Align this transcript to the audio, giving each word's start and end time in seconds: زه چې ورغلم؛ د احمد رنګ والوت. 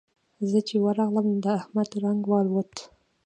زه 0.49 0.59
چې 0.67 0.75
ورغلم؛ 0.85 1.27
د 1.43 1.45
احمد 1.59 1.89
رنګ 2.03 2.21
والوت. 2.31 2.73